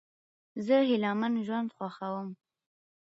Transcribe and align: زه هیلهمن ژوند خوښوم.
زه 0.65 0.75
هیلهمن 0.89 1.33
ژوند 1.45 1.69
خوښوم. 1.75 2.29